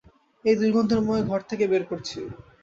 এই 0.45 0.55
দুর্গন্ধময় 0.59 1.23
ঘর 1.29 1.41
থেকে 1.49 1.65
বের 1.71 1.83
করছি। 1.89 2.19